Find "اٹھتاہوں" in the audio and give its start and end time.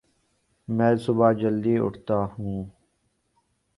1.85-2.59